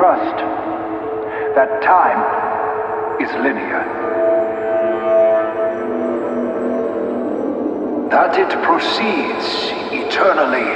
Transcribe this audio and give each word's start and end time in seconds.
trust 0.00 0.36
that 1.54 1.82
time 1.82 2.20
is 3.20 3.30
linear. 3.42 3.84
That 8.10 8.36
it 8.38 8.50
proceeds 8.62 9.70
eternally 9.92 10.70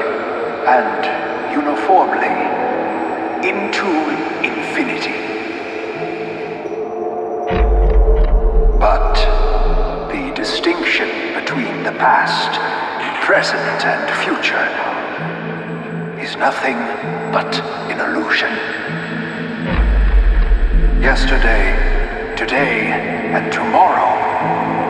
and 0.67 1.53
uniformly 1.53 2.37
into 3.49 3.89
infinity. 4.45 5.19
But 8.79 9.15
the 10.09 10.33
distinction 10.35 11.09
between 11.35 11.83
the 11.83 11.93
past, 11.93 12.59
present, 13.25 13.87
and 13.87 14.05
future 14.23 14.69
is 16.23 16.37
nothing 16.37 16.77
but 17.33 17.84
an 17.95 18.01
illusion. 18.01 18.51
Yesterday, 21.01 22.35
today, 22.37 22.91
and 23.35 23.53
tomorrow 23.53 24.11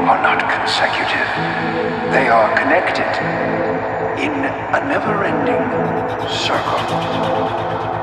are 0.09 0.23
not 0.23 0.41
consecutive. 0.51 1.29
They 2.13 2.29
are 2.29 2.57
connected 2.57 3.13
in 4.19 4.45
a 4.45 4.89
never 4.89 5.25
ending 5.25 5.65
circle. 6.31 7.94